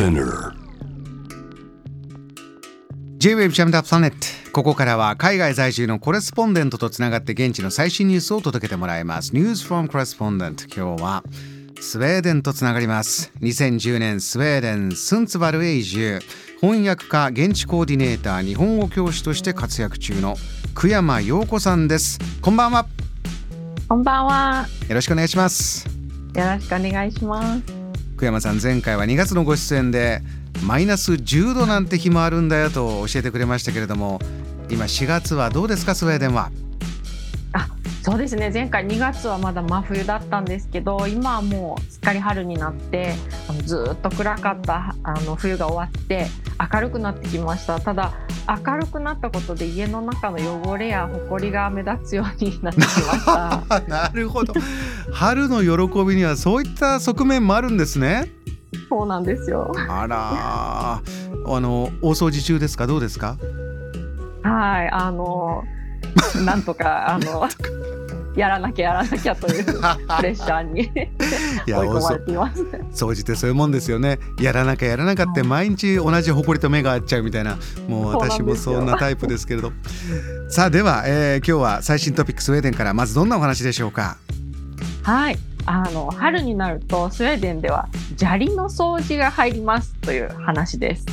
[0.00, 0.54] Spinner.
[3.18, 4.50] J-Wave ジャムダッププラネット。
[4.50, 9.34] ここからは海外在住のコレスポンデントとつながって現地の最新ニュースを届けてもらいます。
[9.34, 11.22] News from Correspondent 今日は
[11.82, 13.30] スウェーデンとつながります。
[13.42, 16.20] 2010年スウェーデンスンツバルへ移住
[16.62, 20.36] 翻訳家現地コーディネーター日本語教師として活躍中の
[20.74, 22.18] 久山陽子さんです。
[22.40, 22.86] こんばんは。
[23.86, 24.66] こんばんは。
[24.88, 25.86] よろしくお願いします。
[26.34, 27.79] よろしくお願いします。
[28.20, 30.20] 福山さん前回は2月のご出演で
[30.62, 34.20] マイナス10度なんて日もあるんだよと教えてくれましたけれども
[34.68, 36.50] 今4月はどうですかスウェーデンは？
[38.02, 38.50] そうですね。
[38.52, 43.12] 前回2月はまだ真冬だったんですけど、今はもうすっかり春になって、
[43.48, 46.26] あのずーっと暗かったあの冬が終わって
[46.72, 47.78] 明るくなってきました。
[47.78, 48.12] ただ
[48.48, 53.64] 明るくなったことで家の中の汚れや埃が目立つようになってきました。
[53.68, 54.54] あ なるほど
[55.12, 58.30] 春の喜びにはそういった側面もあるんですね
[58.88, 59.70] そうなんですよ。
[59.88, 62.86] あらーあの大掃除中ですか？
[62.86, 63.36] どうですか？
[64.42, 64.88] はい。
[64.90, 65.64] あの
[66.44, 67.48] なんとかあの
[68.36, 70.82] やらなきゃやらなきゃというプレッシャーに。
[71.66, 72.62] いや追い込まれています。
[72.94, 74.18] 掃除ってそういうもんですよね。
[74.40, 79.72] やらなきゃやらなかって毎日同じ埃と目が合っちゃうみたいなもう私もそんなタイプですけれど。
[80.48, 84.16] さあでは、えー今日は最新トピックスウェーデンからまずどんなお話でしょうか？
[85.02, 85.38] はい。
[85.66, 91.04] あの春になるとスウェーデンでは砂利の掃除が入りますという話です。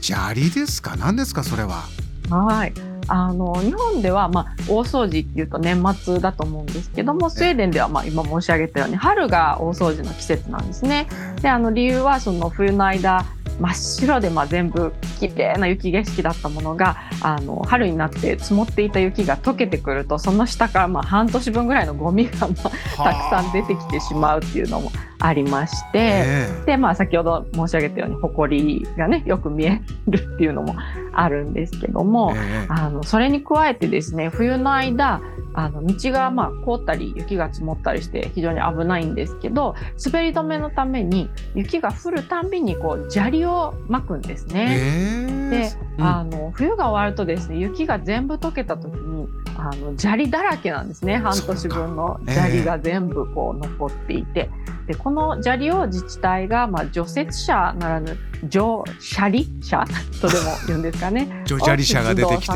[0.00, 0.94] 砂利ですか？
[0.96, 1.84] 何ですかそれは？
[2.30, 2.72] はい。
[3.12, 11.08] あの日本ではまあ大掃除っていうと年末だと思うんですけどもスウェーデンではまあ今申し上げたように春が大掃除の季節なんですね。
[11.42, 13.24] であの理由はその冬の間
[13.60, 22.54] 真っ白でまあ全部綺麗な雪景色だったものがあの春になって積もっていた雪が溶けてくるとその下からまあ半年分ぐらいのゴミがま
[22.98, 30.74] あたくさん出てきてしまうっていうのもありまして、えでまあ先ほど申し上げたように埃がねよく見えるっていうのも
[31.12, 32.66] あるんですけどえも、ええ。
[32.70, 35.20] あのそれに加えてですね冬の間
[35.54, 39.74] あの道がまあ凍ったり雪が積もったりして非常に危ないんですけど
[40.04, 44.66] 滑り止めのために雪が降るたんびにこう砂利をまくんですえね。
[44.78, 46.04] えで、うん。
[46.04, 51.18] あの冬が終わるとですね雪が全部溶けた時にあの砂利だらけなんですね。
[51.18, 54.48] 半年分の砂利が全部こう残っていて、
[54.86, 58.16] でこの砂利を自治体が、まあ、除雪車ならぬ
[58.48, 59.84] 除砂利車？
[60.20, 61.42] とでも言うんですかね。
[61.44, 62.48] ジョ砂利車が出てき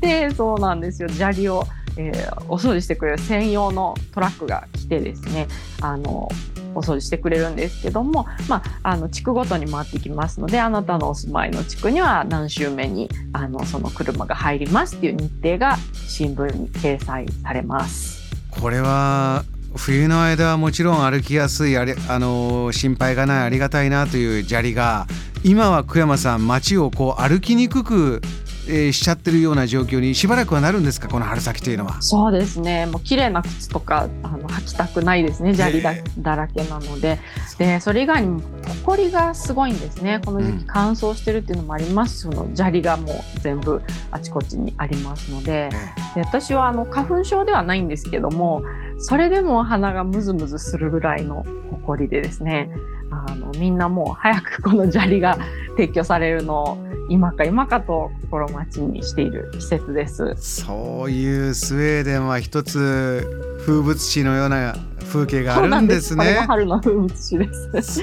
[0.00, 1.08] てそうなんですよ。
[1.08, 1.64] 砂利を、
[1.96, 5.48] えーお掃除してくれる専用のトラックが来てですね
[5.80, 6.28] あの
[6.74, 15.76] お掃除してくれるんですけども、まあ、あの地区ごとに回ってきますのであなたのお住まいの地区には何週目にあのその車が入りますっていう日程が
[16.06, 18.22] 新聞に掲載されます。
[18.50, 19.44] これは
[19.74, 25.06] 冬の間はもちろん歩きやすいあれあの心配がないありがたいなという砂利が
[25.44, 28.20] 今は久山さん街をこう歩きにくく、
[28.68, 32.00] えーしちゃってるような状況にしばらくはなるんですかこの春先というのは？
[32.00, 32.86] そうですね。
[32.86, 35.54] もう綺麗な靴とかあの履きたくないですね。
[35.54, 37.18] 砂利だらけなので。
[37.58, 38.40] でそれ以外にも
[38.84, 40.20] 埃がすごいんですね。
[40.24, 40.58] この時うん。
[40.60, 45.70] 期乾燥してるっていうのもありますしその砂利がもう全部あちこちにありますので。
[46.14, 48.62] で私はあの花粉症ではないんですけども
[48.98, 51.44] それでも鼻がムズムズするぐらいの
[51.84, 52.70] 埃でですね。
[53.10, 55.36] あのみんなもう早くこの砂利が
[55.76, 56.78] 撤去されるのを
[57.12, 60.34] 今か今かと心待ちにしている季節です。
[60.38, 64.74] そういうスウェーデンは一つ風物詩のような
[65.12, 66.24] 風景があるんですね。
[66.46, 68.02] 春の風物詩です。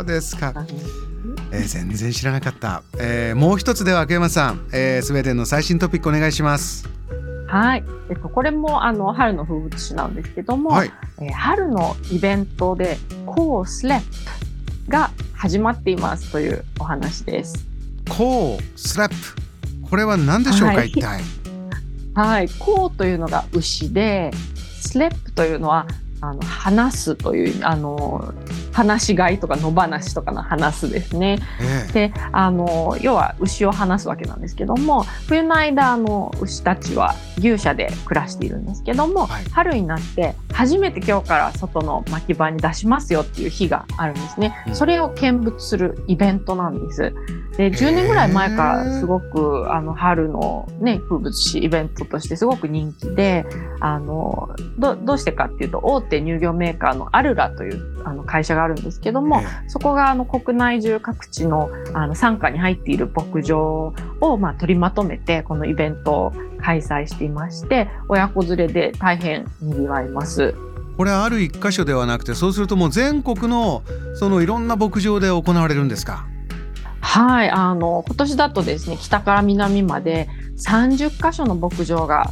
[0.00, 0.52] うですか、
[1.50, 6.86] えー全然知らなかった、えーもう一つでは秋山さん、えースウェーデンの最新トピックお願いします。
[7.46, 7.84] はい。
[8.10, 10.90] えっと、これもあの春の風物詩なんですけども、はい、
[11.22, 14.00] えー春のイベントでコースレッ
[14.84, 17.71] プが始まっていますというお話です。
[18.14, 19.16] コースラップ
[19.88, 21.22] これは何でしょうか、はい一体？
[22.14, 22.48] はい。
[22.58, 24.30] コーというのが牛で、
[24.82, 25.86] スレップというのは
[26.20, 28.34] あの話すというあの
[28.70, 31.38] 話し飼いとか野放しとかの話すですね。
[31.60, 44.74] ええであの要は牛を放すわけなんですけども冬の間あの牛たちは牛舎で暮らしているんですけども、はい春になって初めて今日から外の牧場に出しますよっていう日があるんですね、うん。
[44.74, 47.14] それを見物するイベントなんです。
[47.56, 53.44] で10年ぐらい前からすごくあの春のね風物詩イベントとしてすごく人気で
[53.80, 70.54] あのどどうしてかっていうと大手乳業メーカーのアルラというあの会社があるんですけども、えそこがあの国内中各地のあの傘下に入っている牧場をまあ取りまとめてこのイベントを開催していまして親子連れで大変賑わいます。
[70.96, 73.82] これはある一箇所ではなくてそうするともう全国の
[74.14, 76.26] そのいろんな牧場で行われるんですか？
[77.00, 82.30] はい、あの今年だとですね、北から南まで30箇所の牧場が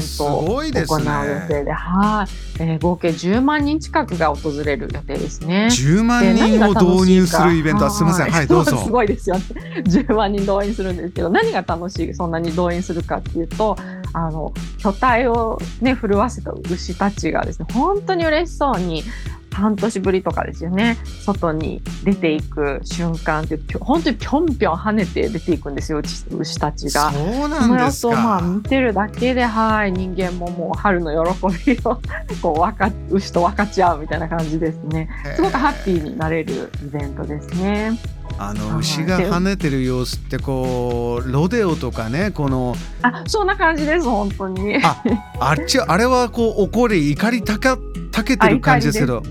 [0.00, 2.26] そのイベントを行う予定で、は
[2.58, 5.68] い、えー、合計10万人近くが訪れる予定ですね。
[5.70, 8.76] 10万人を導入するイベントはすみません、はい、どうぞ。
[8.76, 9.42] すごいですよ、ね。
[9.86, 13.76] 10万人動員するんですけど、何が楽しいそんなに動員するかっていうと、
[14.12, 19.04] あの巨体をね震わせた牛たちがですね、本当に嬉しそうに
[19.52, 20.96] 半年ぶりとかですよね。
[21.24, 26.00] 外に出ていく瞬間って本当にぴょんぴょん跳ねて出ていくんですよ
[26.30, 27.12] 牛たちが。
[27.12, 28.14] そうなんですか。
[28.14, 32.00] まあ見てるだけではい人間ももう春の喜びを
[32.40, 35.08] こうわか牛と分かち合うみたいな感じですね。
[35.36, 37.98] すごくハッピーになれるイベントですね。
[38.38, 44.78] あの牛が跳ねてる様子ってこうロデオとかねこのあそんな感じです本当に。
[44.82, 45.02] あ
[45.40, 47.76] あっちあれはこう怒り怒りたか
[48.12, 49.22] たけてる感じですけど、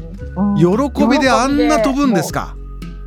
[0.57, 2.55] 喜びであんな飛ぶんですか？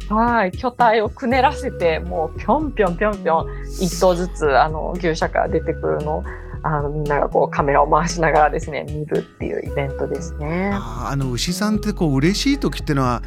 [0.09, 3.47] はい巨体をくねらせてもうぴょんぴょんぴょんぴょん
[3.81, 6.23] 一頭ずつあの牛舎から出てくるの
[6.63, 10.71] あのみんながこうカメラを回しながらですね見るっていうイベントですね。
[10.75, 13.23] ああの牛さんってこう嬉しい時っていうのは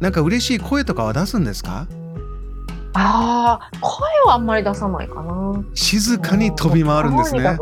[0.00, 1.86] なんか嬉しい声とかは出すんですか？
[2.92, 5.64] ああ声はあんまり出さないかな。
[5.74, 7.58] 静かに飛び回るんですね。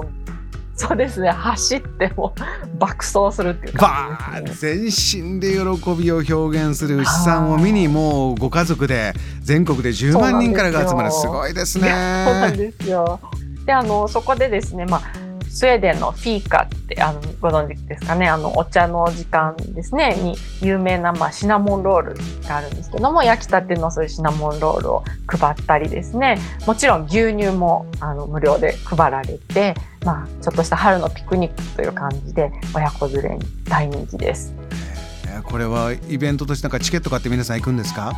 [0.76, 1.30] そうですね。
[1.30, 2.34] 走っても
[2.78, 11.12] 爆走するっていう感じです、ね、全身で喜びを表現する牛さんを見にもうご家族で全国で10万人からが集まる。
[11.12, 11.88] すごいですね。
[11.88, 13.20] そうなんですよ。
[13.64, 15.02] であのそこでですね、まあ、
[15.54, 18.28] スウェーデンのフィーカってあのご存知ですかね？
[18.28, 20.16] あのお茶の時間ですね。
[20.16, 22.14] に有名な、まあ、シナモンロール
[22.48, 26.38] があるんですけども焼きたてのそういうシナモンロールを配ったりですね。
[26.66, 29.74] もちろん牛乳もあの無料で配られて、
[30.04, 34.52] まあ、ちょっとした春のピクニックという感じで親子連れに大人気です。
[35.44, 38.12] これはイベントとしてなんかチケット買って皆さん行くんですか？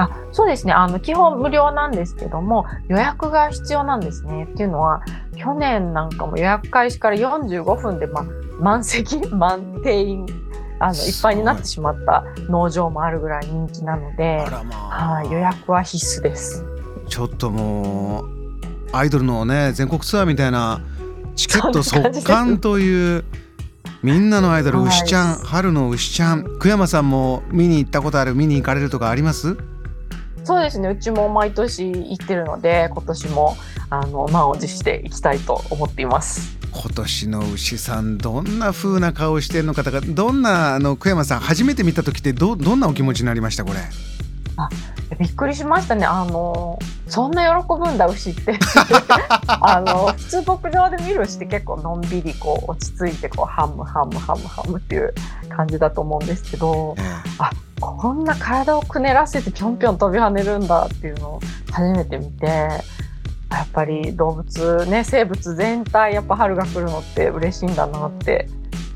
[0.00, 0.72] あそうですね。
[0.72, 4.44] あの基本無料なんですけども予約が必要なんですね。
[4.44, 5.02] っていうのは
[5.36, 8.24] 去年なんかも予約開始から45分で、ま、
[8.58, 10.26] 満席 満定員
[10.78, 11.10] あのい。
[11.10, 14.46] っぱいになってしまった農場もあるぐらい人気なので、
[15.00, 16.64] まあ、予約は必須です。
[17.08, 18.24] ちょっともう
[18.92, 20.80] アイドルのね全国ツアーみたいな
[21.36, 23.24] チケット速乾という
[24.02, 29.58] みんなのアイドル、牛ちゃん春の牛ちゃん久山さんも見に行ったことある見に行かれるとかあります？
[30.50, 30.88] そうですね。
[30.88, 33.56] うちも毎年行ってるので今年も
[33.88, 36.58] あの満を持していきたいと思っています。
[36.72, 43.78] 今年の牛さんどんな風な顔してるのかとかどんなあの久山さん初めて見た時ってどどんなお気持ちになりましたこれ？
[44.64, 44.68] あ
[45.18, 46.06] びっくりしましたね。
[46.06, 46.78] あの
[47.08, 48.58] そんな喜ぶんだ牛って。
[49.46, 55.14] あの普通牧場で見る牛って結構のんびりこう落ち着いてこうハムハムハムハムっていう
[55.48, 57.02] 感じだと思うんですけど、え
[57.38, 61.40] あこんな体をくねらせてぴょんぴょん飛び跳ねるんだっていうのを
[61.72, 68.48] 初めて見てやっぱり動物ね生物全体やっぱ春が来るのって嬉しいんだなって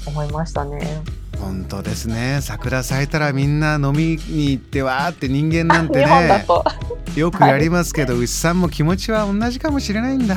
[0.06, 1.02] 思いましたね。
[1.44, 2.38] 本当ですね。
[2.40, 6.46] 桜咲いたらみんな飲みに行ってわーって人間なんてね。
[7.14, 10.36] よくやりますけど、はい、牛さんも気持ちは同じかもしれないんだ。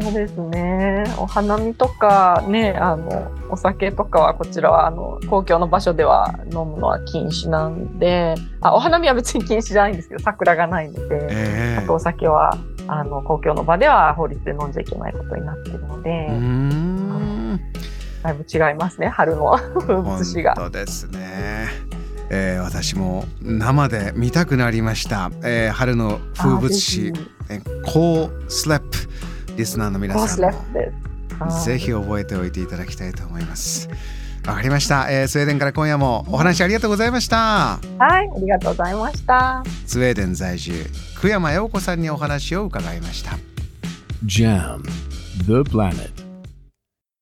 [0.00, 1.04] そうですね。
[1.18, 16.28] お花見とかね、あのお酒とかはこちらはあの公共の場所では飲むのは禁止なんで、あお花見は別に禁止じゃないんですけど、桜がないので、えー、あとお酒はあの公共の場では法律で飲んじゃいけないことになっているので、
[18.22, 20.54] だいぶ違いますね、春の 風物詩が。
[20.56, 21.68] そうですね。
[22.32, 27.12] えー、私も生で見たくなりました、えー、春の風物詩
[27.84, 28.86] 「コースレップ」
[29.58, 30.52] リスナーの皆さんも。
[31.64, 33.88] ぜひ覚えておいていただきたいと思います。
[34.46, 37.36] わかりました、えー、スウェーデンから今夜もお話ありがとうございました。
[37.36, 37.78] は
[38.22, 39.62] いありがとうございました。
[39.86, 40.72] スウェーデン在住
[41.20, 43.38] 久山陽子さんにお話を伺いました。
[44.24, 44.82] JAM
[45.46, 46.19] The Planet